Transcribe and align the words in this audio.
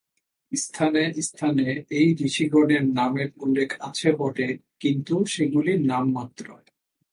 স্থানে 0.51 1.03
স্থানে 1.21 1.67
এই 1.91 2.07
ঋষিগণের 2.27 2.83
নামের 2.97 3.29
উল্লেখ 3.37 3.69
আছে 3.79 4.09
বটে, 4.19 4.47
কিন্তু 4.79 5.15
সেগুলি 5.25 5.73
নামমাত্র। 5.91 6.45